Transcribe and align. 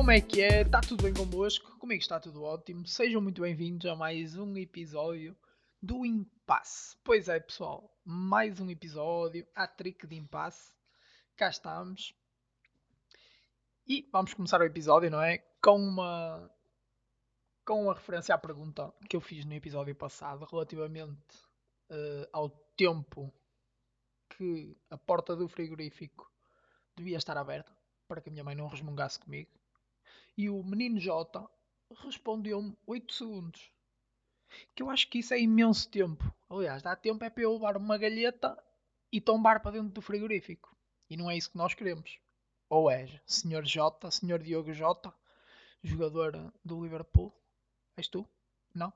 Como 0.00 0.12
é 0.12 0.20
que 0.22 0.40
é? 0.40 0.62
Está 0.62 0.80
tudo 0.80 1.02
bem 1.02 1.12
convosco? 1.12 1.76
Comigo 1.78 2.00
está 2.00 2.18
tudo 2.18 2.42
ótimo. 2.42 2.86
Sejam 2.86 3.20
muito 3.20 3.42
bem-vindos 3.42 3.84
a 3.84 3.94
mais 3.94 4.34
um 4.34 4.56
episódio 4.56 5.36
do 5.82 6.06
Impasse. 6.06 6.96
Pois 7.04 7.28
é, 7.28 7.38
pessoal, 7.38 7.94
mais 8.02 8.58
um 8.60 8.70
episódio, 8.70 9.46
a 9.54 9.66
trick 9.66 10.06
de 10.06 10.16
Impasse. 10.16 10.74
Cá 11.36 11.50
estamos. 11.50 12.14
E 13.86 14.08
vamos 14.10 14.32
começar 14.32 14.62
o 14.62 14.64
episódio, 14.64 15.10
não 15.10 15.20
é? 15.20 15.36
Com 15.62 15.76
uma 15.76 16.50
com 17.66 17.84
uma 17.84 17.92
referência 17.92 18.34
à 18.34 18.38
pergunta 18.38 18.90
que 19.06 19.14
eu 19.14 19.20
fiz 19.20 19.44
no 19.44 19.52
episódio 19.52 19.94
passado 19.94 20.46
relativamente 20.50 21.36
uh, 21.90 22.26
ao 22.32 22.48
tempo 22.74 23.30
que 24.30 24.74
a 24.88 24.96
porta 24.96 25.36
do 25.36 25.46
frigorífico 25.46 26.32
devia 26.96 27.18
estar 27.18 27.36
aberta 27.36 27.70
para 28.08 28.22
que 28.22 28.30
a 28.30 28.32
minha 28.32 28.44
mãe 28.44 28.54
não 28.54 28.66
resmungasse 28.66 29.20
comigo. 29.20 29.59
E 30.36 30.48
o 30.48 30.62
menino 30.62 30.98
J 30.98 31.48
respondeu-me 32.04 32.76
8 32.86 33.12
segundos. 33.12 33.70
Que 34.74 34.82
eu 34.82 34.90
acho 34.90 35.08
que 35.08 35.18
isso 35.18 35.34
é 35.34 35.40
imenso 35.40 35.88
tempo. 35.90 36.32
Aliás, 36.48 36.82
dá 36.82 36.96
tempo 36.96 37.24
é 37.24 37.30
para 37.30 37.42
eu 37.42 37.52
levar 37.52 37.76
uma 37.76 37.98
galheta 37.98 38.56
e 39.12 39.20
tombar 39.20 39.60
para 39.60 39.72
dentro 39.72 39.90
do 39.90 40.02
frigorífico. 40.02 40.74
E 41.08 41.16
não 41.16 41.30
é 41.30 41.36
isso 41.36 41.50
que 41.50 41.58
nós 41.58 41.74
queremos. 41.74 42.18
Ou 42.68 42.90
é, 42.90 43.20
Sr. 43.26 43.64
J, 43.64 44.10
Sr. 44.10 44.38
Diogo 44.42 44.72
J, 44.72 45.12
jogador 45.82 46.52
do 46.64 46.82
Liverpool. 46.82 47.34
És 47.96 48.08
tu? 48.08 48.26
Não? 48.74 48.92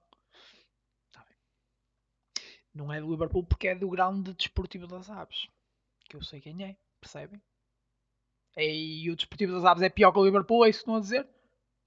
Tá 1.10 1.24
bem. 1.24 1.36
Não 2.72 2.92
é 2.92 3.00
do 3.00 3.10
Liverpool 3.10 3.44
porque 3.44 3.68
é 3.68 3.74
do 3.74 3.90
grande 3.90 4.32
desportivo 4.34 4.86
das 4.86 5.10
aves. 5.10 5.48
Que 6.08 6.16
eu 6.16 6.22
sei 6.22 6.40
quem 6.40 6.62
é, 6.64 6.76
percebem? 7.00 7.42
E 8.56 9.10
o 9.10 9.16
Desportivo 9.16 9.52
das 9.52 9.64
Aves 9.64 9.82
é 9.82 9.88
pior 9.88 10.12
que 10.12 10.18
o 10.18 10.24
Liverpool, 10.24 10.64
é 10.64 10.68
isso 10.68 10.78
que 10.78 10.82
estão 10.82 10.96
a 10.96 11.00
dizer? 11.00 11.28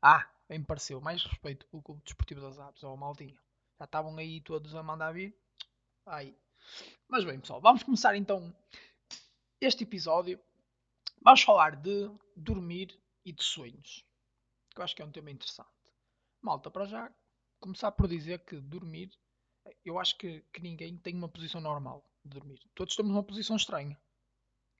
Ah, 0.02 0.30
bem 0.50 0.60
me 0.60 0.66
pareceu. 0.66 1.00
Mais 1.00 1.24
respeito 1.24 1.66
pelo 1.68 1.82
Clube 1.82 2.02
Desportivo 2.04 2.42
das 2.42 2.59
Aves, 2.59 2.84
ou 2.84 2.94
oh, 2.94 2.98
maldinho. 2.98 3.40
Já 3.80 3.86
estavam 3.86 4.18
aí 4.18 4.42
todos 4.42 4.76
a 4.76 4.84
mandar 4.84 5.14
vir. 5.14 5.36
Aí. 6.06 6.36
Mas 7.08 7.24
bem, 7.24 7.40
pessoal, 7.40 7.62
vamos 7.62 7.84
começar 7.84 8.16
então 8.16 8.54
este 9.62 9.84
episódio. 9.84 10.40
Vamos 11.22 11.42
falar 11.42 11.76
de 11.76 12.12
dormir 12.36 13.00
e 13.26 13.31
de 13.31 13.44
sonhos. 13.44 14.06
Que 14.74 14.81
eu 14.81 14.84
acho 14.84 14.96
que 14.96 15.02
é 15.02 15.06
um 15.06 15.12
tema 15.12 15.31
interessante. 15.31 15.70
Malta, 16.42 16.70
para 16.70 16.86
já, 16.86 17.12
começar 17.59 17.92
por 17.92 18.08
dizer 18.08 18.40
que 18.40 18.59
dormir, 18.59 19.12
eu 19.86 20.00
acho 20.00 20.18
que, 20.18 20.42
que 20.54 20.62
ninguém 20.62 20.98
tem 20.98 21.16
uma 21.16 21.30
posição 21.30 21.62
normal 21.62 22.04
de 22.24 22.31
dormir. 22.31 22.59
Todos 22.76 22.96
temos 22.96 23.12
uma 23.12 23.24
posição 23.24 23.56
estranha. 23.56 24.00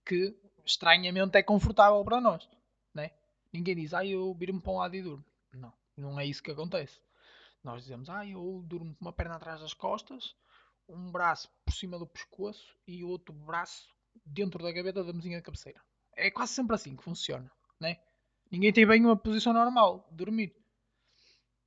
Que 0.06 0.38
estranhamente 0.68 1.38
é 1.38 1.44
confortável 1.44 2.04
para 2.04 2.22
nós, 2.22 2.48
né? 2.94 3.12
Ninguém 3.52 3.76
diz, 3.76 3.94
ah, 3.94 4.06
eu 4.06 4.34
viro-me 4.34 4.62
para 4.62 4.72
um 4.72 4.78
lado 4.78 4.96
e 4.96 5.02
durmo. 5.02 5.26
Não, 5.54 5.74
não 5.96 6.20
é 6.20 6.26
isso 6.26 6.44
que 6.44 6.52
acontece. 6.52 7.00
Nós 7.64 7.84
dizemos, 7.84 8.10
ah, 8.10 8.26
eu 8.26 8.62
durmo 8.66 8.94
com 8.96 9.06
uma 9.06 9.14
perna 9.14 9.36
atrás 9.36 9.62
das 9.62 9.74
costas, 9.74 10.36
um 10.88 11.12
braço 11.12 11.50
por 11.66 11.74
cima 11.74 11.98
do 11.98 12.06
pescoço 12.06 12.78
e 12.86 13.04
outro 13.04 13.34
braço 13.34 13.88
dentro 14.26 14.62
da 14.62 14.72
gaveta 14.72 15.04
da 15.04 15.14
mesinha 15.14 15.38
de 15.38 15.44
cabeceira. 15.44 15.82
É 16.16 16.30
quase 16.30 16.54
sempre 16.54 16.76
assim 16.76 16.96
que 16.96 17.04
funciona, 17.04 17.50
né? 17.80 18.00
Ninguém 18.52 18.72
tem 18.72 18.86
bem 18.86 19.04
uma 19.04 19.18
posição 19.18 19.54
normal 19.54 20.08
dormir. 20.12 20.56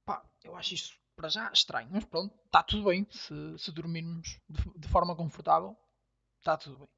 Pá, 0.04 0.24
eu 0.42 0.56
acho 0.56 0.74
isso 0.74 0.98
para 1.14 1.28
já 1.28 1.50
estranho, 1.52 1.88
mas 1.90 2.04
pronto, 2.04 2.34
está 2.46 2.62
tudo 2.62 2.84
bem. 2.84 3.06
Se, 3.10 3.58
se 3.58 3.70
dormirmos 3.72 4.40
de, 4.48 4.78
de 4.78 4.88
forma 4.88 5.14
confortável, 5.14 5.76
está 6.38 6.56
tudo 6.56 6.78
bem. 6.78 6.88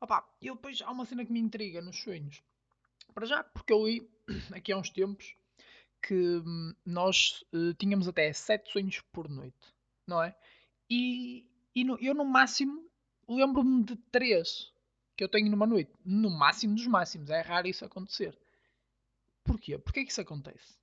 Opa, 0.00 0.28
e 0.40 0.50
depois 0.50 0.82
há 0.82 0.90
uma 0.90 1.06
cena 1.06 1.24
que 1.24 1.32
me 1.32 1.40
intriga 1.40 1.80
nos 1.80 2.00
sonhos. 2.00 2.42
Para 3.14 3.26
já, 3.26 3.42
porque 3.44 3.72
eu 3.72 3.86
li 3.86 4.08
aqui 4.52 4.72
há 4.72 4.76
uns 4.76 4.90
tempos 4.90 5.34
que 6.02 6.14
hum, 6.14 6.74
nós 6.84 7.44
uh, 7.52 7.74
tínhamos 7.74 8.06
até 8.06 8.32
7 8.32 8.70
sonhos 8.70 9.00
por 9.12 9.28
noite, 9.28 9.74
não 10.06 10.22
é? 10.22 10.36
E, 10.88 11.46
e 11.74 11.84
no, 11.84 11.98
eu, 11.98 12.14
no 12.14 12.24
máximo, 12.24 12.88
lembro-me 13.28 13.82
de 13.84 13.96
3 14.12 14.72
que 15.16 15.24
eu 15.24 15.28
tenho 15.28 15.50
numa 15.50 15.66
noite. 15.66 15.90
No 16.04 16.30
máximo 16.30 16.74
dos 16.74 16.86
máximos. 16.86 17.30
É 17.30 17.40
raro 17.40 17.66
isso 17.66 17.84
acontecer. 17.84 18.38
Porquê? 19.42 19.78
Porquê 19.78 20.04
que 20.04 20.12
isso 20.12 20.20
acontece? 20.20 20.78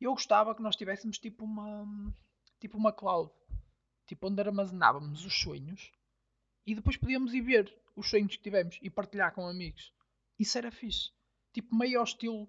Eu 0.00 0.12
gostava 0.12 0.54
que 0.54 0.62
nós 0.62 0.74
tivéssemos 0.74 1.18
tipo 1.18 1.44
uma, 1.44 1.86
tipo 2.58 2.78
uma 2.78 2.92
cloud, 2.92 3.30
tipo 4.06 4.28
onde 4.28 4.40
armazenávamos 4.40 5.24
os 5.24 5.38
sonhos 5.38 5.92
e 6.66 6.74
depois 6.74 6.96
podíamos 6.96 7.34
ir 7.34 7.40
ver 7.40 7.74
os 7.96 8.08
sonhos 8.08 8.36
que 8.36 8.42
tivemos 8.42 8.78
e 8.82 8.90
partilhar 8.90 9.32
com 9.32 9.46
amigos. 9.46 9.92
Isso 10.38 10.58
era 10.58 10.70
fixe. 10.70 11.10
Tipo, 11.52 11.74
meio 11.76 11.98
ao 11.98 12.04
estilo 12.04 12.48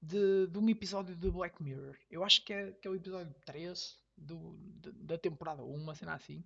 de, 0.00 0.46
de 0.46 0.58
um 0.58 0.68
episódio 0.68 1.14
de 1.14 1.30
Black 1.30 1.62
Mirror. 1.62 1.96
Eu 2.10 2.24
acho 2.24 2.44
que 2.44 2.52
é, 2.52 2.72
que 2.72 2.88
é 2.88 2.90
o 2.90 2.94
episódio 2.94 3.34
3 3.44 3.98
do, 4.16 4.56
de, 4.80 4.92
da 4.92 5.18
temporada 5.18 5.62
1, 5.62 5.74
uma 5.74 5.94
cena 5.94 6.14
assim. 6.14 6.42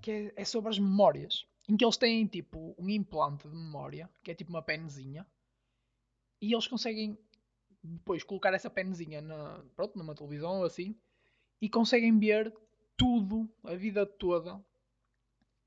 Que 0.00 0.10
é, 0.10 0.32
é, 0.36 0.44
sobre 0.44 0.70
as 0.70 0.78
memórias. 0.78 1.46
Em 1.68 1.76
que 1.76 1.84
eles 1.84 1.96
têm 1.96 2.26
tipo 2.26 2.74
um 2.78 2.88
implante 2.88 3.48
de 3.48 3.54
memória, 3.54 4.08
que 4.22 4.30
é 4.30 4.34
tipo 4.34 4.50
uma 4.50 4.62
penzinha. 4.62 5.26
E 6.40 6.52
eles 6.52 6.68
conseguem 6.68 7.18
depois 7.82 8.22
colocar 8.22 8.54
essa 8.54 8.70
penzinha 8.70 9.20
na, 9.20 9.62
pronto, 9.74 9.98
numa 9.98 10.14
televisão 10.14 10.58
ou 10.58 10.64
assim. 10.64 10.96
E 11.60 11.68
conseguem 11.68 12.16
ver 12.18 12.54
tudo, 12.96 13.48
a 13.64 13.74
vida 13.74 14.06
toda, 14.06 14.64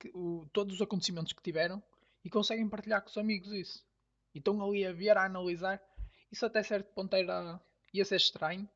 que, 0.01 0.09
o, 0.15 0.47
todos 0.51 0.75
os 0.75 0.81
acontecimentos 0.81 1.31
que 1.31 1.43
tiveram 1.43 1.81
e 2.25 2.29
conseguem 2.29 2.67
partilhar 2.67 3.03
com 3.03 3.09
os 3.09 3.17
amigos 3.17 3.51
isso. 3.51 3.85
E 4.33 4.39
estão 4.39 4.59
ali 4.63 4.83
a 4.85 4.91
ver, 4.91 5.15
a 5.15 5.25
analisar. 5.25 5.79
Isso 6.31 6.45
até 6.45 6.63
certo 6.63 6.91
ponto 6.95 7.15
era, 7.15 7.61
ia 7.93 8.03
ser 8.03 8.15
estranho, 8.15 8.67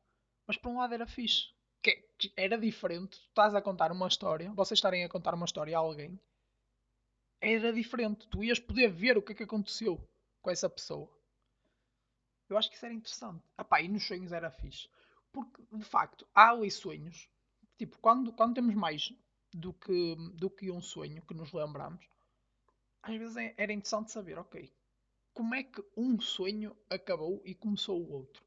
mas 0.46 0.56
por 0.56 0.68
um 0.70 0.78
lado 0.78 0.94
era 0.94 1.06
fixe. 1.06 1.48
Que, 1.82 1.96
que 2.16 2.32
era 2.36 2.56
diferente. 2.56 3.18
Tu 3.18 3.28
estás 3.28 3.54
a 3.54 3.62
contar 3.62 3.90
uma 3.90 4.06
história, 4.06 4.52
vocês 4.52 4.78
estarem 4.78 5.04
a 5.04 5.08
contar 5.08 5.34
uma 5.34 5.46
história 5.46 5.76
a 5.76 5.80
alguém, 5.80 6.20
era 7.40 7.72
diferente. 7.72 8.28
Tu 8.28 8.44
ias 8.44 8.60
poder 8.60 8.88
ver 8.88 9.18
o 9.18 9.22
que 9.22 9.32
é 9.32 9.34
que 9.34 9.42
aconteceu 9.42 10.08
com 10.40 10.50
essa 10.50 10.70
pessoa. 10.70 11.10
Eu 12.48 12.56
acho 12.56 12.70
que 12.70 12.76
isso 12.76 12.86
era 12.86 12.94
interessante. 12.94 13.42
Epá, 13.58 13.80
e 13.80 13.88
nos 13.88 14.06
sonhos 14.06 14.32
era 14.32 14.50
fixe. 14.50 14.88
Porque, 15.32 15.60
de 15.72 15.84
facto, 15.84 16.26
há 16.32 16.50
ali 16.50 16.70
sonhos. 16.70 17.28
Tipo, 17.76 17.98
quando, 17.98 18.32
quando 18.32 18.54
temos 18.54 18.74
mais 18.74 19.12
do 19.52 19.72
que, 19.72 20.16
do 20.34 20.50
que 20.50 20.70
um 20.70 20.82
sonho 20.82 21.22
que 21.22 21.34
nos 21.34 21.52
lembramos, 21.52 22.06
às 23.02 23.16
vezes 23.16 23.36
é, 23.36 23.54
era 23.56 23.72
interessante 23.72 24.10
saber, 24.10 24.38
ok, 24.38 24.72
como 25.32 25.54
é 25.54 25.62
que 25.62 25.84
um 25.96 26.18
sonho 26.20 26.76
acabou 26.90 27.42
e 27.44 27.54
começou 27.54 28.00
o 28.00 28.10
outro? 28.10 28.44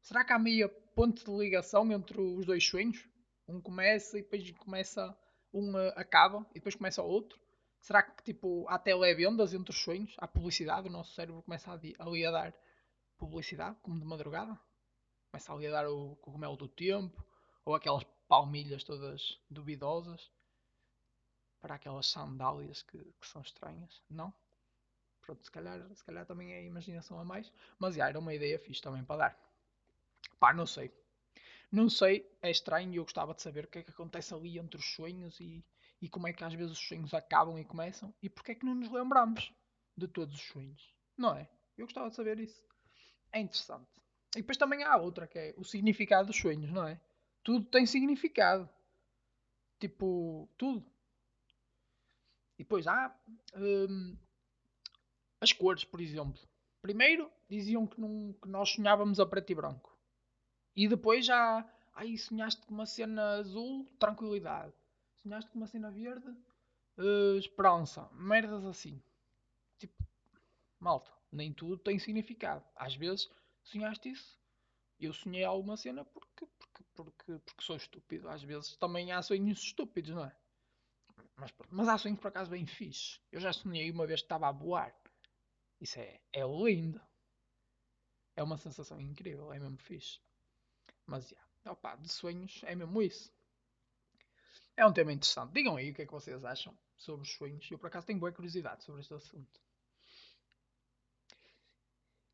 Será 0.00 0.24
que 0.24 0.32
há 0.32 0.38
meia 0.38 0.68
ponte 0.68 1.24
de 1.24 1.30
ligação 1.30 1.90
entre 1.92 2.20
os 2.20 2.46
dois 2.46 2.64
sonhos? 2.64 3.08
Um 3.46 3.60
começa 3.60 4.18
e 4.18 4.22
depois 4.22 4.50
começa, 4.52 5.16
um 5.52 5.72
uh, 5.74 5.92
acaba 5.96 6.46
e 6.50 6.54
depois 6.54 6.74
começa 6.74 7.02
o 7.02 7.06
outro? 7.06 7.38
Será 7.80 8.02
que 8.02 8.22
tipo 8.22 8.66
há 8.68 8.78
televendas 8.78 9.52
entre 9.52 9.72
os 9.72 9.82
sonhos? 9.82 10.14
Há 10.18 10.28
publicidade? 10.28 10.88
O 10.88 10.92
nosso 10.92 11.14
cérebro 11.14 11.42
começa 11.42 11.72
ali 11.98 12.24
a 12.24 12.30
dar 12.30 12.54
publicidade, 13.18 13.76
como 13.82 13.98
de 13.98 14.06
madrugada? 14.06 14.58
Começa 15.30 15.52
ali 15.52 15.66
a 15.66 15.72
dar 15.72 15.88
o 15.88 16.16
cogumelo 16.16 16.56
do 16.56 16.68
tempo 16.68 17.24
ou 17.64 17.74
aquelas 17.74 18.04
palmilhas 18.30 18.84
todas 18.84 19.40
duvidosas 19.50 20.30
para 21.60 21.74
aquelas 21.74 22.06
sandálias 22.06 22.80
que, 22.80 22.96
que, 22.96 23.26
são 23.26 23.42
estranhas. 23.42 24.00
Não? 24.08 24.32
Pronto, 25.20 25.44
se 25.44 25.50
calhar, 25.50 25.84
se 25.92 26.04
calhar 26.04 26.24
também 26.24 26.52
é 26.52 26.64
imaginação 26.64 27.18
a 27.18 27.24
mais. 27.24 27.52
Mas 27.76 27.96
já 27.96 28.08
era 28.08 28.20
uma 28.20 28.32
ideia 28.32 28.56
fixe 28.56 28.80
também 28.80 29.02
para 29.04 29.16
dar. 29.16 29.52
Pá, 30.38 30.54
não 30.54 30.64
sei. 30.64 30.94
Não 31.72 31.90
sei, 31.90 32.24
é 32.40 32.52
estranho 32.52 32.92
e 32.92 32.96
eu 32.96 33.02
gostava 33.02 33.34
de 33.34 33.42
saber 33.42 33.64
o 33.64 33.68
que 33.68 33.80
é 33.80 33.82
que 33.82 33.90
acontece 33.90 34.32
ali 34.32 34.58
entre 34.58 34.78
os 34.78 34.94
sonhos 34.94 35.38
e, 35.40 35.64
e 36.00 36.08
como 36.08 36.28
é 36.28 36.32
que 36.32 36.44
às 36.44 36.54
vezes 36.54 36.72
os 36.72 36.88
sonhos 36.88 37.12
acabam 37.12 37.58
e 37.58 37.64
começam 37.64 38.14
e 38.22 38.28
porque 38.28 38.52
é 38.52 38.54
que 38.54 38.64
não 38.64 38.76
nos 38.76 38.90
lembramos 38.90 39.52
de 39.96 40.06
todos 40.06 40.36
os 40.36 40.42
sonhos. 40.42 40.94
Não 41.16 41.36
é? 41.36 41.48
Eu 41.76 41.86
gostava 41.86 42.10
de 42.10 42.14
saber 42.14 42.38
isso. 42.38 42.64
É 43.32 43.40
interessante. 43.40 43.90
E 44.36 44.40
depois 44.40 44.56
também 44.56 44.84
há 44.84 44.96
outra 44.96 45.26
que 45.26 45.38
é 45.38 45.54
o 45.56 45.64
significado 45.64 46.28
dos 46.28 46.36
sonhos, 46.36 46.70
não 46.70 46.86
é? 46.86 47.00
Tudo 47.42 47.64
tem 47.66 47.86
significado. 47.86 48.68
Tipo, 49.78 50.48
tudo. 50.58 50.84
E 52.58 52.62
depois 52.62 52.86
há 52.86 53.18
hum, 53.56 54.16
as 55.40 55.52
cores, 55.52 55.84
por 55.84 56.00
exemplo. 56.00 56.40
Primeiro 56.82 57.30
diziam 57.48 57.86
que, 57.86 58.00
não, 58.00 58.34
que, 58.34 58.48
nós 58.48 58.70
sonhávamos 58.70 59.18
a 59.18 59.26
preto 59.26 59.50
e 59.50 59.54
branco. 59.54 59.98
E 60.76 60.88
depois 60.88 61.24
já. 61.24 61.68
Aí 61.94 62.16
sonhaste 62.16 62.64
com 62.66 62.74
uma 62.74 62.86
cena 62.86 63.38
azul, 63.38 63.86
tranquilidade. 63.98 64.72
Sonhaste 65.16 65.50
com 65.50 65.58
uma 65.58 65.66
cena 65.66 65.90
verde, 65.90 66.28
uh, 66.98 67.36
esperança. 67.38 68.08
Merdas 68.12 68.64
assim. 68.64 69.02
Tipo, 69.78 70.06
malta, 70.78 71.10
nem 71.32 71.52
tudo 71.52 71.78
tem 71.78 71.98
significado. 71.98 72.64
Às 72.76 72.94
vezes 72.94 73.30
sonhaste 73.62 74.10
isso. 74.10 74.38
Eu 74.98 75.12
sonhei 75.12 75.44
alguma 75.44 75.76
cena 75.76 76.04
porque 76.04 76.30
porque, 76.46 76.84
porque 77.04 77.40
sou 77.60 77.76
estúpido. 77.76 78.28
Às 78.28 78.42
vezes 78.42 78.76
também 78.76 79.12
há 79.12 79.22
sonhos 79.22 79.58
estúpidos, 79.62 80.10
não 80.14 80.24
é? 80.24 80.36
Mas, 81.36 81.52
mas 81.70 81.88
há 81.88 81.98
sonhos 81.98 82.18
por 82.18 82.28
acaso 82.28 82.50
bem 82.50 82.66
fixe. 82.66 83.18
Eu 83.32 83.40
já 83.40 83.52
sonhei 83.52 83.90
uma 83.90 84.06
vez 84.06 84.20
que 84.20 84.26
estava 84.26 84.48
a 84.48 84.52
voar. 84.52 84.94
Isso 85.80 85.98
é, 85.98 86.20
é 86.32 86.42
lindo. 86.44 87.00
é 88.36 88.42
uma 88.42 88.58
sensação 88.58 89.00
incrível, 89.00 89.52
é 89.52 89.58
mesmo 89.58 89.78
fixe. 89.78 90.20
Mas, 91.06 91.30
yeah, 91.30 91.48
opa, 91.66 91.96
de 91.96 92.08
sonhos 92.08 92.60
é 92.64 92.74
mesmo 92.74 93.02
isso. 93.02 93.32
É 94.76 94.86
um 94.86 94.92
tema 94.92 95.12
interessante. 95.12 95.52
Digam 95.52 95.76
aí 95.76 95.90
o 95.90 95.94
que 95.94 96.02
é 96.02 96.06
que 96.06 96.12
vocês 96.12 96.44
acham 96.44 96.76
sobre 96.96 97.22
os 97.22 97.32
sonhos. 97.32 97.70
Eu, 97.70 97.78
por 97.78 97.86
acaso, 97.86 98.06
tenho 98.06 98.18
boa 98.18 98.32
curiosidade 98.32 98.84
sobre 98.84 99.00
este 99.00 99.14
assunto. 99.14 99.60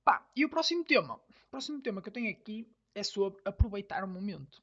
Pá, 0.04 0.28
e 0.36 0.44
o 0.44 0.48
próximo 0.48 0.84
tema? 0.84 1.14
O 1.14 1.50
próximo 1.50 1.80
tema 1.80 2.02
que 2.02 2.08
eu 2.08 2.12
tenho 2.12 2.30
aqui 2.30 2.68
é 2.96 3.02
sobre 3.02 3.40
aproveitar 3.44 4.02
o 4.02 4.08
momento. 4.08 4.62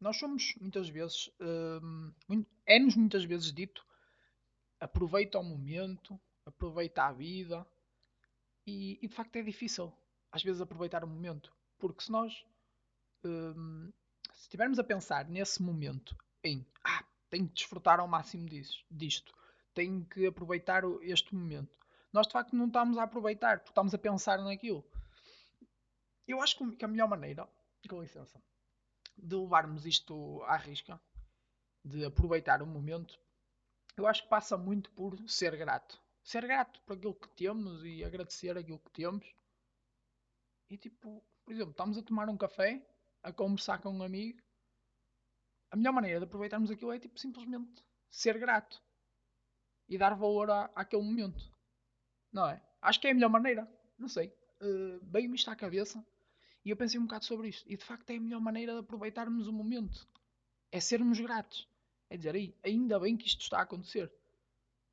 Nós 0.00 0.18
somos, 0.18 0.54
muitas 0.60 0.88
vezes, 0.88 1.30
hum, 1.40 2.12
é-nos 2.66 2.96
muitas 2.96 3.24
vezes 3.24 3.52
dito 3.52 3.86
aproveita 4.80 5.38
o 5.38 5.44
momento, 5.44 6.18
aproveita 6.44 7.04
a 7.04 7.12
vida. 7.12 7.66
E, 8.66 8.98
e, 9.00 9.08
de 9.08 9.14
facto 9.14 9.36
é 9.36 9.42
difícil, 9.42 9.92
às 10.32 10.42
vezes, 10.42 10.60
aproveitar 10.60 11.04
o 11.04 11.06
momento. 11.06 11.54
Porque 11.78 12.02
se 12.02 12.10
nós 12.10 12.44
hum, 13.24 13.92
se 14.34 14.42
estivermos 14.42 14.78
a 14.78 14.84
pensar 14.84 15.28
nesse 15.28 15.62
momento 15.62 16.16
em 16.42 16.66
ah, 16.84 17.04
tenho 17.28 17.46
que 17.46 17.54
desfrutar 17.54 18.00
ao 18.00 18.08
máximo 18.08 18.48
disso, 18.48 18.84
disto, 18.90 19.32
tenho 19.74 20.04
que 20.06 20.26
aproveitar 20.26 20.82
este 21.02 21.34
momento, 21.34 21.78
nós 22.12 22.26
de 22.26 22.32
facto 22.32 22.56
não 22.56 22.66
estamos 22.66 22.98
a 22.98 23.04
aproveitar, 23.04 23.58
porque 23.58 23.70
estamos 23.70 23.94
a 23.94 23.98
pensar 23.98 24.38
naquilo. 24.38 24.84
Eu 26.26 26.42
acho 26.42 26.56
que 26.56 26.84
a 26.84 26.88
melhor 26.88 27.08
maneira, 27.08 27.48
com 27.88 28.00
licença, 28.00 28.42
de 29.16 29.36
levarmos 29.36 29.86
isto 29.86 30.42
à 30.44 30.56
risca, 30.56 31.00
de 31.84 32.04
aproveitar 32.04 32.62
o 32.62 32.66
momento, 32.66 33.18
eu 33.96 34.06
acho 34.06 34.22
que 34.22 34.28
passa 34.28 34.56
muito 34.56 34.90
por 34.92 35.18
ser 35.28 35.56
grato. 35.56 36.00
Ser 36.22 36.46
grato 36.46 36.80
por 36.82 36.96
aquilo 36.96 37.14
que 37.14 37.28
temos 37.30 37.84
e 37.84 38.04
agradecer 38.04 38.56
aquilo 38.56 38.78
que 38.78 38.90
temos. 38.90 39.26
E 40.68 40.76
tipo, 40.76 41.24
por 41.44 41.52
exemplo, 41.52 41.70
estamos 41.70 41.98
a 41.98 42.02
tomar 42.02 42.28
um 42.28 42.36
café, 42.36 42.86
a 43.22 43.32
conversar 43.32 43.80
com 43.80 43.90
um 43.90 44.02
amigo. 44.02 44.40
A 45.70 45.76
melhor 45.76 45.92
maneira 45.92 46.18
de 46.18 46.24
aproveitarmos 46.24 46.70
aquilo 46.70 46.92
é 46.92 46.98
tipo 46.98 47.18
simplesmente 47.18 47.84
ser 48.08 48.38
grato 48.38 48.82
e 49.88 49.96
dar 49.96 50.14
valor 50.14 50.50
àquele 50.74 51.02
momento. 51.02 51.52
Não 52.32 52.48
é? 52.48 52.62
Acho 52.80 53.00
que 53.00 53.08
é 53.08 53.10
a 53.10 53.14
melhor 53.14 53.30
maneira. 53.30 53.68
Não 53.98 54.08
sei. 54.08 54.28
Uh, 54.60 55.00
Veio-me 55.02 55.36
isto 55.36 55.50
à 55.50 55.56
cabeça 55.56 56.04
e 56.64 56.70
eu 56.70 56.76
pensei 56.76 56.98
um 57.00 57.04
bocado 57.04 57.24
sobre 57.24 57.48
isto. 57.48 57.70
E 57.70 57.76
de 57.76 57.84
facto 57.84 58.10
é 58.10 58.16
a 58.16 58.20
melhor 58.20 58.40
maneira 58.40 58.72
de 58.72 58.80
aproveitarmos 58.80 59.46
o 59.48 59.52
momento. 59.52 60.06
É 60.70 60.80
sermos 60.80 61.18
gratos. 61.18 61.68
É 62.08 62.16
dizer, 62.16 62.34
aí, 62.34 62.54
ainda 62.62 62.98
bem 62.98 63.16
que 63.16 63.26
isto 63.26 63.40
está 63.40 63.58
a 63.58 63.62
acontecer. 63.62 64.12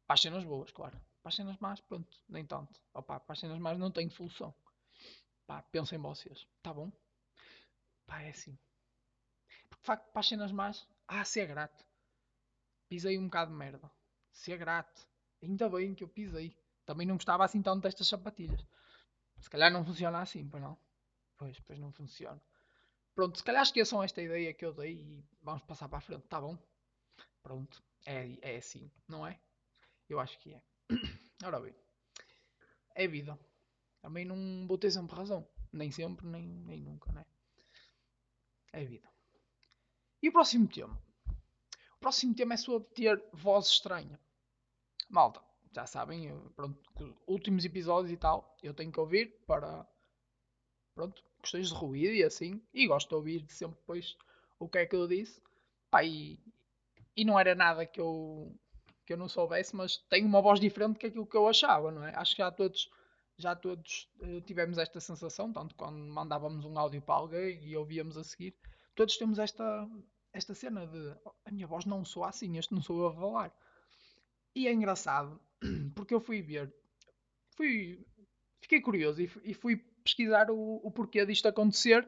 Para 0.06 0.14
as 0.14 0.22
cenas 0.22 0.44
boas, 0.44 0.72
claro. 0.72 0.98
Para 1.22 1.30
as 1.30 1.36
cenas 1.36 1.58
más, 1.58 1.81
pronto, 1.81 2.18
nem 2.30 2.46
tanto. 2.46 2.80
Opa, 2.94 3.19
para 3.19 3.34
as 3.34 3.40
cenas 3.40 3.60
más 3.60 3.78
não 3.78 3.92
tenho 3.92 4.10
solução. 4.12 4.54
Pá, 5.46 5.62
pensem 5.64 5.98
vocês. 5.98 6.48
Tá 6.62 6.74
bom? 6.74 6.92
Pá, 8.06 8.22
é 8.22 8.30
assim. 8.30 8.58
Porque 9.69 9.81
de 9.81 9.86
facto, 9.86 10.12
para 10.12 10.19
as 10.19 10.28
cenas 10.28 10.52
más, 10.52 10.88
ah, 11.08 11.25
ser 11.25 11.48
grato. 11.48 11.86
Pisei 12.88 13.18
um 13.18 13.25
bocado 13.25 13.52
de 13.52 13.58
merda. 13.58 13.92
Ser 14.31 14.58
grato. 14.58 15.06
Ainda 15.42 15.69
bem 15.69 15.94
que 15.94 16.04
eu 16.04 16.08
pisei. 16.08 16.56
Também 16.86 17.06
não 17.06 17.16
gostava 17.16 17.44
assim 17.44 17.62
tanto 17.62 17.84
destas 17.84 18.08
sapatilhas. 18.08 18.66
Se 19.40 19.50
calhar 19.50 19.72
não 19.72 19.86
funciona 19.86 20.22
assim, 20.22 20.48
pois 20.48 20.64
não? 20.64 20.78
Pois, 21.38 21.57
não 21.80 21.92
funciona. 21.92 22.42
Pronto, 23.16 23.38
se 23.38 23.44
calhar 23.44 23.63
esqueçam 23.63 24.04
esta 24.04 24.22
ideia 24.22 24.54
que 24.54 24.66
eu 24.66 24.74
dei 24.74 24.94
e 24.94 25.25
vamos 25.42 25.63
passar 25.63 25.88
para 25.88 26.00
a 26.00 26.01
frente, 26.01 26.28
tá 26.28 26.39
bom? 26.39 26.57
Pronto, 27.42 27.84
é, 28.06 28.38
é 28.42 28.57
assim, 28.57 28.92
não 29.07 29.25
é? 29.25 29.39
Eu 30.10 30.19
acho 30.19 30.38
que 30.39 30.54
é. 30.54 30.62
Ora 31.44 31.60
bem, 31.60 31.75
é 32.95 33.07
vida. 33.07 33.39
Também 34.01 34.25
não 34.25 34.68
vou 34.68 34.78
ter 34.78 34.92
sempre 34.92 35.16
razão. 35.16 35.48
Nem 35.72 35.92
sempre, 35.92 36.25
nem, 36.28 36.48
nem 36.48 36.81
nunca, 36.81 37.12
né? 37.12 37.25
É 38.72 38.83
vida. 38.83 39.10
E 40.22 40.30
o 40.30 40.31
próximo 40.31 40.68
tema? 40.68 41.01
O 41.95 42.00
próximo 42.00 42.36
tema 42.36 42.54
é 42.54 42.57
sobre 42.57 42.88
ter 42.90 43.24
voz 43.33 43.68
estranha. 43.68 44.19
Malta, 45.10 45.42
já 45.72 45.86
sabem, 45.86 46.30
pronto, 46.56 46.80
últimos 47.28 47.66
episódios 47.66 48.12
e 48.12 48.18
tal, 48.18 48.56
eu 48.62 48.74
tenho 48.74 48.92
que 48.92 49.00
ouvir 49.00 49.44
para, 49.45 49.88
pronto, 50.94 51.24
questões 51.48 51.70
de 51.70 51.74
ruído 51.74 52.14
e 52.14 52.24
assim, 52.24 52.62
e 52.74 52.88
gosto 52.88 53.10
de 53.10 53.16
ouvir 53.16 53.46
sempre 53.50 53.78
depois 53.80 54.18
o 54.60 54.68
que 54.68 54.80
é 54.80 54.86
que 54.86 54.96
eu 54.96 55.08
disse, 55.08 55.42
pá, 55.90 56.04
e, 56.04 56.40
e 57.16 57.24
não 57.24 57.40
era 57.40 57.56
nada 57.56 57.86
que 57.86 58.02
eu, 58.02 58.54
que 59.06 59.14
eu 59.14 59.18
não 59.18 59.30
soubesse, 59.30 59.76
mas 59.76 59.98
tenho 60.10 60.28
uma 60.28 60.42
voz 60.42 60.60
diferente 60.60 61.00
que 61.00 61.08
aquilo 61.08 61.26
que 61.26 61.38
eu 61.38 61.48
achava, 61.48 61.92
não 61.92 62.06
é? 62.06 62.14
Acho 62.16 62.36
que 62.36 62.42
já 62.42 62.52
todos, 62.52 62.90
já 63.38 63.56
todos 63.56 64.10
uh, 64.20 64.42
tivemos 64.42 64.78
esta 64.78 65.00
sensação, 65.00 65.54
tanto 65.54 65.76
quando 65.76 65.98
mandávamos 65.98 66.66
um 66.66 66.78
áudio 66.78 67.02
para 67.02 67.16
alguém 67.16 67.64
e 67.64 67.78
ouvíamos 67.78 68.18
a 68.18 68.24
seguir, 68.24 68.54
todos 68.94 69.16
temos 69.18 69.40
esta, 69.40 69.88
esta 70.34 70.54
cena 70.54 70.86
de 70.86 71.16
oh, 71.24 71.32
a 71.46 71.52
minha 71.52 71.68
voz 71.68 71.86
não 71.86 72.04
soa 72.04 72.30
assim, 72.30 72.58
este 72.58 72.74
não 72.74 72.82
sou 72.82 73.00
eu 73.00 73.08
a 73.08 73.14
falar. 73.14 73.58
E 74.54 74.68
é 74.68 74.74
engraçado 74.74 75.40
porque 75.96 76.14
eu 76.14 76.20
fui 76.20 76.42
ver, 76.42 76.74
fui, 77.56 78.06
fiquei 78.60 78.82
curioso 78.82 79.22
e, 79.22 79.32
e 79.44 79.54
fui 79.54 79.78
pesquisar 80.07 80.50
o, 80.50 80.80
o, 80.83 80.89
porquê 80.89 81.25
disto 81.25 81.48
acontecer 81.48 82.07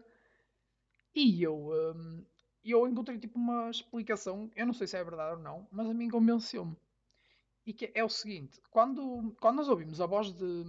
e 1.14 1.44
eu, 1.44 1.72
um, 1.72 2.26
eu 2.64 2.88
encontrei 2.88 3.20
tipo 3.20 3.38
uma 3.38 3.70
explicação, 3.70 4.50
eu 4.56 4.66
não 4.66 4.74
sei 4.74 4.88
se 4.88 4.98
é 4.98 5.04
verdade 5.04 5.38
ou 5.38 5.44
não, 5.44 5.68
mas 5.72 5.88
a 5.88 5.94
mim 5.94 6.10
convenceu-me. 6.10 6.78
E 7.66 7.74
que 7.74 7.92
é 7.94 8.04
o 8.04 8.10
seguinte, 8.10 8.60
quando, 8.70 9.36
quando 9.40 9.58
nós 9.58 9.68
ouvimos 9.68 10.00
a 10.00 10.06
voz 10.06 10.32
de, 10.32 10.64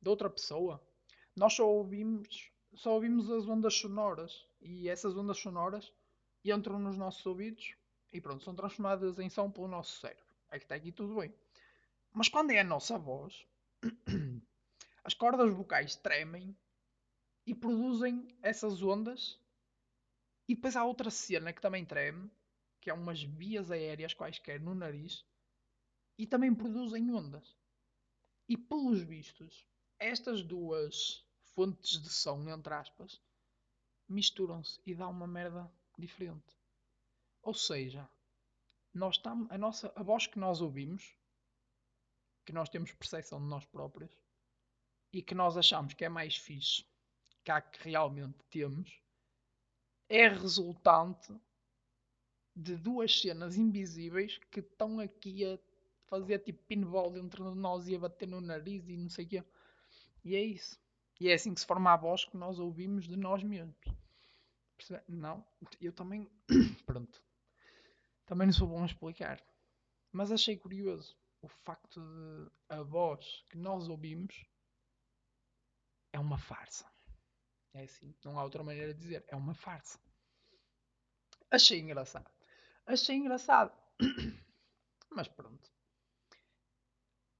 de 0.00 0.08
outra 0.08 0.30
pessoa, 0.30 0.82
nós 1.36 1.52
só 1.52 1.68
ouvimos, 1.68 2.50
só 2.74 2.94
ouvimos 2.94 3.30
as 3.30 3.46
ondas 3.46 3.74
sonoras 3.74 4.46
e 4.60 4.88
essas 4.88 5.16
ondas 5.16 5.38
sonoras 5.38 5.92
entram 6.44 6.78
nos 6.78 6.96
nossos 6.96 7.24
ouvidos 7.26 7.76
e 8.12 8.20
pronto, 8.20 8.44
são 8.44 8.54
transformadas 8.54 9.18
em 9.18 9.28
som 9.28 9.50
pelo 9.50 9.68
nosso 9.68 10.00
cérebro. 10.00 10.24
É 10.50 10.58
que 10.58 10.64
está 10.64 10.74
aqui 10.74 10.90
tudo 10.90 11.16
bem. 11.16 11.32
Mas 12.12 12.28
quando 12.28 12.50
é 12.50 12.60
a 12.60 12.64
nossa 12.64 12.98
voz, 12.98 13.46
as 15.04 15.14
cordas 15.14 15.52
vocais 15.52 15.96
tremem 15.96 16.56
e 17.46 17.54
produzem 17.54 18.28
essas 18.40 18.82
ondas. 18.82 19.40
E 20.48 20.54
depois 20.54 20.76
há 20.76 20.84
outra 20.84 21.10
cena 21.10 21.52
que 21.52 21.60
também 21.60 21.84
treme, 21.84 22.30
que 22.80 22.90
é 22.90 22.94
umas 22.94 23.22
vias 23.22 23.70
aéreas 23.70 24.14
quaisquer 24.14 24.60
no 24.60 24.74
nariz, 24.74 25.24
e 26.18 26.26
também 26.26 26.54
produzem 26.54 27.10
ondas. 27.10 27.56
E 28.48 28.56
pelos 28.56 29.00
vistos, 29.02 29.66
estas 29.98 30.42
duas 30.42 31.24
fontes 31.54 32.00
de 32.00 32.10
som, 32.10 32.48
entre 32.48 32.74
aspas, 32.74 33.20
misturam-se 34.08 34.80
e 34.84 34.94
dá 34.94 35.08
uma 35.08 35.26
merda 35.26 35.72
diferente. 35.98 36.56
Ou 37.42 37.54
seja, 37.54 38.08
nós 38.92 39.16
estamos, 39.16 39.50
a, 39.50 39.58
nossa, 39.58 39.92
a 39.96 40.02
voz 40.02 40.26
que 40.26 40.38
nós 40.38 40.60
ouvimos 40.60 41.16
que 42.44 42.52
nós 42.52 42.68
temos 42.68 42.92
percepção 42.92 43.40
de 43.40 43.46
nós 43.46 43.64
próprios 43.64 44.21
e 45.12 45.22
que 45.22 45.34
nós 45.34 45.56
achamos 45.56 45.94
que 45.94 46.04
é 46.04 46.08
mais 46.08 46.36
fixe 46.36 46.84
que 47.44 47.50
a 47.50 47.60
que 47.60 47.88
realmente 47.88 48.38
temos, 48.50 49.00
é 50.08 50.28
resultante 50.28 51.34
de 52.54 52.76
duas 52.76 53.20
cenas 53.20 53.56
invisíveis 53.56 54.38
que 54.50 54.60
estão 54.60 55.00
aqui 55.00 55.44
a 55.44 55.58
fazer 56.06 56.38
tipo 56.40 56.62
pinball 56.64 57.16
entre 57.16 57.42
nós 57.42 57.88
e 57.88 57.96
a 57.96 57.98
bater 57.98 58.28
no 58.28 58.40
nariz 58.40 58.88
e 58.88 58.96
não 58.96 59.08
sei 59.08 59.24
o 59.24 59.28
quê. 59.28 59.44
E 60.24 60.36
é 60.36 60.42
isso. 60.42 60.78
E 61.18 61.28
é 61.28 61.34
assim 61.34 61.54
que 61.54 61.60
se 61.60 61.66
forma 61.66 61.92
a 61.92 61.96
voz 61.96 62.24
que 62.24 62.36
nós 62.36 62.58
ouvimos 62.58 63.08
de 63.08 63.16
nós 63.16 63.42
mesmos. 63.42 63.76
Percebe? 64.76 65.04
Não, 65.08 65.44
eu 65.80 65.92
também. 65.92 66.30
Pronto. 66.86 67.22
Também 68.26 68.46
não 68.46 68.52
sou 68.52 68.68
bom 68.68 68.82
a 68.82 68.86
explicar. 68.86 69.42
Mas 70.12 70.30
achei 70.30 70.56
curioso 70.56 71.16
o 71.40 71.48
facto 71.48 72.00
de 72.00 72.50
a 72.68 72.82
voz 72.82 73.44
que 73.48 73.56
nós 73.56 73.88
ouvimos 73.88 74.44
uma 76.22 76.38
farsa. 76.38 76.90
É 77.74 77.82
assim, 77.82 78.14
não 78.24 78.38
há 78.38 78.44
outra 78.44 78.62
maneira 78.62 78.94
de 78.94 79.00
dizer. 79.00 79.24
É 79.28 79.36
uma 79.36 79.54
farsa. 79.54 79.98
Achei 81.50 81.78
engraçado. 81.80 82.30
Achei 82.86 83.16
engraçado. 83.16 83.72
Mas 85.10 85.28
pronto. 85.28 85.70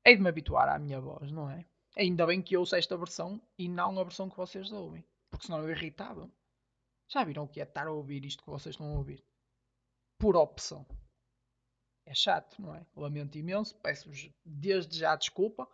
Hei 0.05 0.17
de 0.17 0.23
me 0.23 0.29
habituar 0.29 0.69
à 0.69 0.79
minha 0.79 1.01
voz, 1.01 1.31
não 1.31 1.51
é? 1.51 1.65
Ainda 1.97 2.27
bem 2.27 2.43
que 2.43 2.57
eu 2.57 2.61
ouço 2.61 2.77
esta 2.77 2.97
versão 2.97 3.41
e 3.59 3.69
não 3.69 3.99
a 3.99 4.05
versão 4.05 4.29
que 4.29 4.37
vocês 4.37 4.73
ouvem. 4.73 5.05
Porque 5.31 5.47
senão 5.47 5.63
eu 5.63 5.71
irritava. 5.71 6.31
Já 7.09 7.25
viram 7.25 7.45
o 7.45 7.49
que 7.49 7.61
é 7.61 7.65
estar 7.65 7.87
a 7.87 7.93
ouvir 7.93 8.25
isto 8.25 8.43
que 8.43 8.51
vocês 8.51 8.75
estão 8.75 8.93
a 8.93 8.99
ouvir? 8.99 9.25
Por 10.19 10.37
opção 10.37 10.87
é 12.07 12.15
chato, 12.15 12.61
não 12.61 12.75
é? 12.75 12.85
Lamento 12.97 13.39
imenso, 13.39 13.75
peço-vos 13.77 14.31
desde 14.45 14.99
já 14.99 15.15
desculpa. 15.17 15.69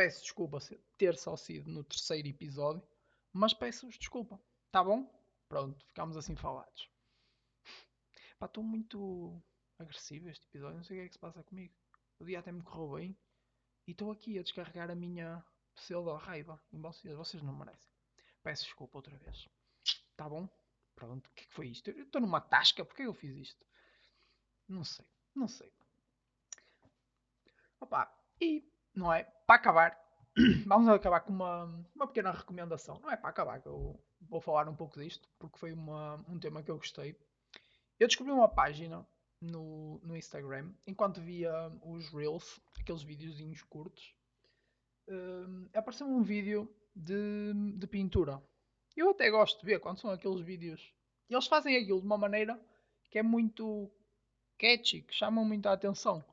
Peço 0.00 0.22
desculpa 0.22 0.58
ter 0.96 1.14
só 1.14 1.36
sido 1.36 1.70
no 1.70 1.84
terceiro 1.84 2.26
episódio, 2.26 2.82
mas 3.34 3.52
peço-vos 3.52 3.98
desculpa, 3.98 4.40
tá 4.72 4.82
bom? 4.82 5.04
Pronto, 5.46 5.84
ficamos 5.88 6.16
assim 6.16 6.34
falados. 6.34 6.88
Pá, 8.38 8.46
estou 8.46 8.64
muito 8.64 9.38
agressivo 9.78 10.30
este 10.30 10.46
episódio, 10.46 10.78
não 10.78 10.84
sei 10.84 10.96
o 10.96 11.00
que 11.00 11.04
é 11.04 11.08
que 11.08 11.12
se 11.12 11.18
passa 11.18 11.42
comigo. 11.42 11.74
O 12.18 12.24
dia 12.24 12.38
até 12.38 12.50
me 12.50 12.62
correu 12.62 12.94
bem 12.94 13.18
e 13.86 13.90
estou 13.90 14.10
aqui 14.10 14.38
a 14.38 14.42
descarregar 14.42 14.90
a 14.90 14.94
minha 14.94 15.44
pseudo 15.74 16.14
raiva 16.14 16.58
em 16.72 16.80
vocês, 16.80 17.14
vocês 17.14 17.42
não 17.42 17.52
merecem. 17.52 17.92
Peço 18.42 18.64
desculpa 18.64 18.96
outra 18.96 19.18
vez. 19.18 19.50
Tá 20.16 20.26
bom? 20.26 20.48
Pronto, 20.94 21.26
o 21.26 21.30
que, 21.34 21.42
é 21.42 21.46
que 21.46 21.52
foi 21.52 21.68
isto? 21.68 21.90
Eu 21.90 22.04
estou 22.04 22.22
numa 22.22 22.40
tasca, 22.40 22.86
porquê 22.86 23.02
eu 23.02 23.12
fiz 23.12 23.36
isto? 23.36 23.66
Não 24.66 24.82
sei, 24.82 25.06
não 25.34 25.46
sei. 25.46 25.70
Opa, 27.78 28.10
e, 28.40 28.69
não 28.94 29.12
é? 29.12 29.24
Para 29.46 29.56
acabar, 29.56 29.98
vamos 30.66 30.88
acabar 30.88 31.20
com 31.20 31.32
uma, 31.32 31.64
uma 31.94 32.06
pequena 32.06 32.30
recomendação. 32.30 32.98
Não 33.00 33.10
é 33.10 33.16
para 33.16 33.30
acabar, 33.30 33.60
que 33.60 33.68
eu 33.68 33.98
vou 34.20 34.40
falar 34.40 34.68
um 34.68 34.76
pouco 34.76 34.98
disto, 34.98 35.28
porque 35.38 35.58
foi 35.58 35.72
uma, 35.72 36.16
um 36.28 36.38
tema 36.38 36.62
que 36.62 36.70
eu 36.70 36.76
gostei. 36.76 37.16
Eu 37.98 38.06
descobri 38.06 38.32
uma 38.32 38.48
página 38.48 39.06
no, 39.40 40.00
no 40.02 40.16
Instagram, 40.16 40.72
enquanto 40.86 41.20
via 41.20 41.52
os 41.82 42.08
Reels, 42.10 42.60
aqueles 42.78 43.02
videozinhos 43.02 43.62
curtos, 43.62 44.14
uh, 45.08 45.68
apareceu 45.74 46.06
um 46.06 46.22
vídeo 46.22 46.68
de, 46.94 47.52
de 47.76 47.86
pintura. 47.86 48.42
Eu 48.96 49.10
até 49.10 49.30
gosto 49.30 49.60
de 49.60 49.66
ver 49.66 49.80
quando 49.80 49.98
são 49.98 50.10
aqueles 50.10 50.40
vídeos. 50.40 50.92
E 51.28 51.34
eles 51.34 51.46
fazem 51.46 51.76
aquilo 51.76 52.00
de 52.00 52.06
uma 52.06 52.18
maneira 52.18 52.60
que 53.10 53.18
é 53.18 53.22
muito 53.22 53.90
catchy, 54.58 55.02
que 55.02 55.14
chamam 55.14 55.44
muito 55.44 55.66
a 55.66 55.72
atenção. 55.72 56.24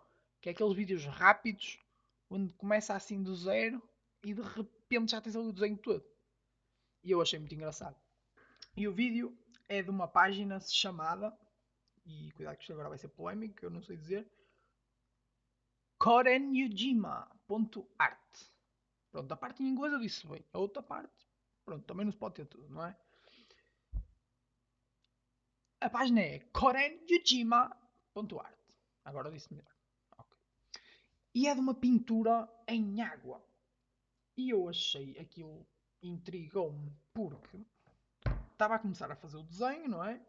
Que 0.42 0.50
é 0.50 0.52
aqueles 0.52 0.76
vídeos 0.76 1.06
rápidos, 1.06 1.80
onde 2.30 2.54
começa 2.54 2.96
assim 2.96 3.24
do 3.24 3.36
zero 3.36 3.82
e 4.24 4.34
de 4.34 4.42
repente 4.42 5.12
já 5.12 5.22
tens 5.22 5.36
ali 5.36 5.48
o 5.48 5.54
desenho 5.54 5.78
todo. 5.78 6.06
E 7.04 7.12
eu 7.12 7.22
achei 7.22 7.38
muito 7.40 7.56
engraçado. 7.56 7.96
E 8.76 8.88
o 8.88 8.94
vídeo 8.94 9.38
é 9.68 9.82
de 9.82 9.90
uma 9.90 10.08
página 10.08 10.60
chamada, 10.60 11.36
e 12.06 12.32
cuidado 12.34 12.58
que 12.58 12.64
isto 12.64 12.74
agora 12.74 12.90
vai 12.90 12.98
ser 12.98 13.08
polémico, 13.10 13.64
eu 13.64 13.70
não 13.70 13.82
sei 13.82 13.96
dizer, 13.98 14.30
korenyujima.art. 15.98 18.52
Pronto, 19.12 19.32
a 19.32 19.38
parte 19.38 19.64
em 19.64 19.68
inglês 19.68 19.94
eu 19.94 20.00
disse 20.00 20.28
bem. 20.28 20.46
A 20.54 20.60
outra 20.60 20.84
parte, 20.84 21.28
pronto, 21.66 21.86
também 21.86 22.06
não 22.06 22.12
se 22.12 22.18
pode 22.18 22.36
ter 22.36 22.46
tudo, 22.46 22.70
não 22.70 22.86
é? 22.86 22.96
A 25.80 25.90
página 25.90 26.22
é 26.22 26.40
korenyujima.art. 26.52 28.58
Agora 29.06 29.32
disse 29.32 29.54
melhor. 29.54 29.77
E 31.38 31.46
é 31.46 31.54
de 31.54 31.60
uma 31.60 31.76
pintura 31.76 32.50
em 32.68 33.00
água. 33.00 33.40
E 34.36 34.50
eu 34.50 34.68
achei 34.68 35.16
aquilo 35.20 35.68
intrigou-me 36.02 36.92
porque 37.14 37.64
estava 38.52 38.74
a 38.74 38.80
começar 38.80 39.12
a 39.12 39.16
fazer 39.16 39.38
o 39.38 39.44
desenho, 39.44 39.88
não 39.88 40.04
é? 40.04 40.20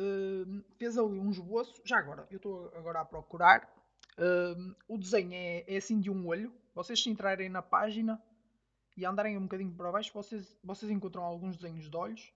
Uh, 0.00 0.64
fez 0.78 0.96
ali 0.96 1.18
um 1.18 1.30
esboço. 1.30 1.82
Já 1.84 1.98
agora, 1.98 2.26
eu 2.30 2.38
estou 2.38 2.72
agora 2.74 3.00
a 3.02 3.04
procurar. 3.04 3.70
Uh, 4.16 4.74
o 4.88 4.96
desenho 4.96 5.34
é, 5.34 5.64
é, 5.66 5.76
assim 5.76 6.00
de 6.00 6.10
um 6.10 6.26
olho. 6.26 6.50
Vocês 6.74 7.02
se 7.02 7.10
entrarem 7.10 7.50
na 7.50 7.60
página 7.60 8.18
e 8.96 9.04
andarem 9.04 9.36
um 9.36 9.42
bocadinho 9.42 9.74
para 9.74 9.92
baixo, 9.92 10.14
vocês, 10.14 10.58
vocês 10.64 10.90
encontram 10.90 11.24
alguns 11.24 11.58
desenhos 11.58 11.90
de 11.90 11.94
olhos. 11.94 12.32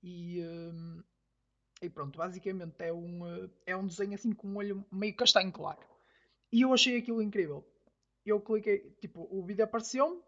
E, 0.00 0.40
uh, 0.40 1.04
e 1.82 1.90
pronto, 1.90 2.16
basicamente 2.16 2.76
é 2.78 2.92
um, 2.92 3.50
é 3.66 3.76
um 3.76 3.84
desenho 3.84 4.14
assim 4.14 4.32
com 4.32 4.46
um 4.46 4.56
olho 4.58 4.86
meio 4.92 5.16
castanho 5.16 5.50
claro. 5.50 5.90
E 6.52 6.60
eu 6.60 6.72
achei 6.72 6.96
aquilo 6.96 7.22
incrível 7.22 7.66
eu 8.24 8.40
cliquei, 8.40 8.90
tipo, 9.00 9.28
o 9.30 9.44
vídeo 9.44 9.64
apareceu-me 9.64 10.22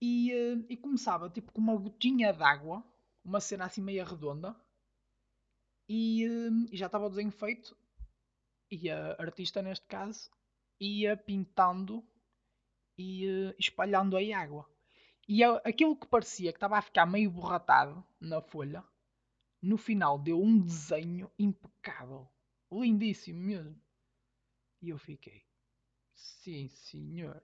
e, 0.00 0.32
uh, 0.32 0.66
e 0.68 0.76
começava 0.76 1.30
tipo 1.30 1.52
com 1.52 1.60
uma 1.60 1.76
gotinha 1.76 2.32
d'água, 2.32 2.84
uma 3.24 3.40
cena 3.40 3.64
assim 3.64 3.82
meio 3.82 4.04
redonda, 4.04 4.54
e, 5.88 6.26
uh, 6.28 6.68
e 6.70 6.76
já 6.76 6.86
estava 6.86 7.06
o 7.06 7.10
desenho 7.10 7.32
feito. 7.32 7.76
E 8.70 8.88
a 8.88 9.16
artista, 9.18 9.60
neste 9.62 9.86
caso, 9.86 10.30
ia 10.78 11.16
pintando 11.16 12.06
e 12.96 13.26
uh, 13.26 13.54
espalhando 13.58 14.16
a 14.16 14.20
água. 14.38 14.68
E 15.26 15.42
aquilo 15.44 15.96
que 15.96 16.06
parecia 16.06 16.52
que 16.52 16.56
estava 16.56 16.76
a 16.76 16.82
ficar 16.82 17.06
meio 17.06 17.30
borratado 17.30 18.04
na 18.20 18.40
folha, 18.40 18.84
no 19.62 19.76
final 19.76 20.18
deu 20.18 20.40
um 20.40 20.60
desenho 20.60 21.30
impecável. 21.38 22.28
Lindíssimo 22.70 23.40
mesmo. 23.40 23.80
E 24.82 24.88
eu 24.88 24.98
fiquei, 24.98 25.44
Sim, 26.14 26.68
senhor. 26.68 27.42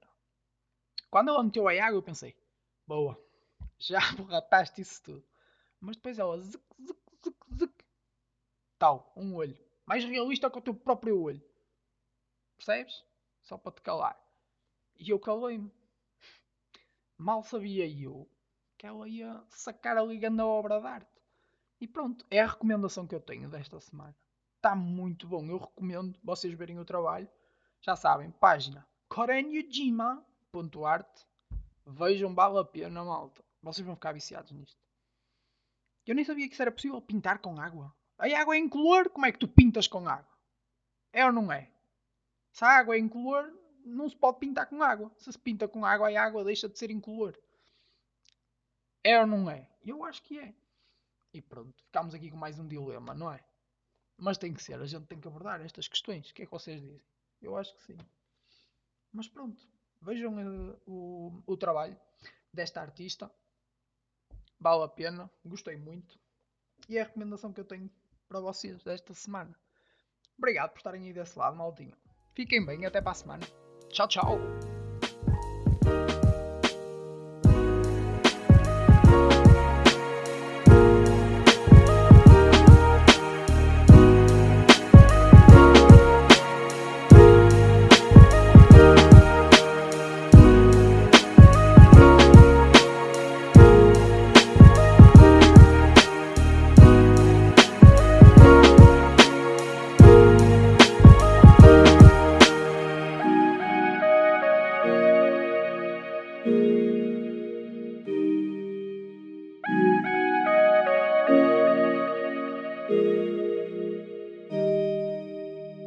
Quando 1.11 1.29
ela 1.29 1.43
meteu 1.43 1.69
a 1.69 1.73
água, 1.73 1.99
eu 1.99 2.03
pensei: 2.03 2.37
boa, 2.87 3.19
já 3.79 4.01
borrataste 4.17 4.81
isso 4.83 5.03
tudo. 5.03 5.25
Mas 5.81 5.97
depois 5.97 6.19
ela, 6.19 6.39
zic, 6.41 6.63
zic, 6.81 6.99
zic, 7.25 7.37
zic. 7.59 7.85
Tal, 8.79 9.13
um 9.17 9.35
olho. 9.35 9.59
Mais 9.87 10.05
realista 10.05 10.51
que 10.51 10.59
o 10.59 10.63
teu 10.63 10.75
próprio 10.75 11.21
olho. 11.21 11.43
Percebes? 12.57 13.05
Só 13.43 13.57
para 13.57 13.73
te 13.73 13.83
calar. 13.83 14.19
E 14.99 15.11
eu 15.11 15.19
calei-me. 15.19 15.71
Mal 17.17 17.43
sabia 17.43 17.87
eu 17.87 18.29
que 18.77 18.87
ela 18.87 19.09
ia 19.09 19.43
sacar 19.49 19.97
ali 19.97 20.19
grande 20.19 20.43
obra 20.43 20.81
de 20.81 20.87
arte. 20.87 21.23
E 21.81 21.87
pronto, 21.87 22.27
é 22.31 22.41
a 22.41 22.47
recomendação 22.47 23.07
que 23.07 23.15
eu 23.15 23.21
tenho 23.21 23.49
desta 23.49 23.81
semana. 23.81 24.17
Está 24.67 24.75
muito 24.75 25.29
bom. 25.29 25.47
Eu 25.47 25.59
recomendo 25.59 26.19
vocês 26.25 26.53
verem 26.53 26.81
o 26.81 26.85
trabalho. 26.85 27.29
Já 27.81 27.95
sabem, 27.95 28.33
página 28.33 28.85
korenyujima.art. 29.09 31.21
Vejam, 31.87 32.35
vale 32.35 32.59
a 32.59 32.65
pena, 32.65 33.05
malta. 33.05 33.45
Vocês 33.63 33.87
vão 33.87 33.95
ficar 33.95 34.11
viciados 34.11 34.51
nisto. 34.51 34.77
Eu 36.05 36.17
nem 36.17 36.25
sabia 36.25 36.49
que 36.49 36.55
isso 36.55 36.63
era 36.63 36.73
possível 36.73 37.01
pintar 37.01 37.39
com 37.39 37.61
água. 37.61 37.95
A 38.19 38.27
água 38.41 38.57
é 38.57 38.59
incolor, 38.59 39.09
como 39.09 39.25
é 39.25 39.31
que 39.31 39.39
tu 39.39 39.47
pintas 39.47 39.87
com 39.87 40.09
água? 40.09 40.37
É 41.13 41.25
ou 41.25 41.33
não 41.33 41.53
é? 41.53 41.71
Se 42.51 42.65
a 42.65 42.71
água 42.71 42.97
é 42.97 42.99
incolor, 42.99 43.49
não 43.85 44.09
se 44.09 44.17
pode 44.17 44.41
pintar 44.41 44.69
com 44.69 44.83
água. 44.83 45.13
Se 45.17 45.33
se 45.33 45.39
pinta 45.39 45.69
com 45.69 45.87
água, 45.87 46.11
a 46.11 46.25
água 46.25 46.43
deixa 46.43 46.69
de 46.69 46.77
ser 46.77 46.91
incolor. 46.91 47.39
É 49.05 49.21
ou 49.21 49.29
não 49.29 49.49
é? 49.49 49.71
Eu 49.85 50.05
acho 50.05 50.25
que 50.25 50.41
é. 50.41 50.53
E 51.33 51.41
pronto, 51.41 51.81
ficamos 51.85 52.15
aqui 52.15 52.33
com 52.33 52.37
mais 52.37 52.59
um 52.59 52.67
dilema, 52.67 53.15
não 53.15 53.33
é? 53.33 53.46
Mas 54.19 54.39
tem 54.39 54.53
que 54.53 54.63
ser, 54.63 54.81
a 54.81 54.87
gente 54.87 55.07
tem 55.07 55.21
que 55.21 55.29
abordar 55.29 55.61
estas 55.61 55.89
questões. 55.89 56.31
O 56.31 56.35
que 56.35 56.43
é 56.43 56.47
que 56.47 56.53
vocês 56.53 56.81
dizem? 56.81 57.03
Eu 57.43 57.57
acho 57.57 57.75
que 57.75 57.83
sim. 57.83 57.99
Mas 59.13 59.29
pronto, 59.29 59.63
vejam 60.01 60.35
uh, 60.35 60.81
o, 60.87 61.43
o 61.47 61.57
trabalho 61.57 61.97
desta 62.53 62.81
artista. 62.81 63.31
Vale 64.59 64.85
a 64.85 64.89
pena, 64.89 65.31
gostei 65.45 65.77
muito. 65.77 66.19
E 66.89 66.97
é 66.97 67.03
a 67.03 67.05
recomendação 67.05 67.53
que 67.53 67.61
eu 67.61 67.65
tenho 67.65 67.91
para 68.29 68.41
vocês 68.41 68.83
desta 68.83 69.13
semana. 69.15 69.55
Obrigado 70.39 70.71
por 70.71 70.79
estarem 70.79 71.05
aí 71.05 71.13
desse 71.13 71.39
lado, 71.39 71.57
maldinho. 71.57 71.97
Fiquem 72.35 72.65
bem, 72.65 72.85
até 72.85 73.01
para 73.01 73.13
a 73.13 73.15
semana. 73.15 73.47
Tchau, 73.91 74.09
tchau. 74.09 74.76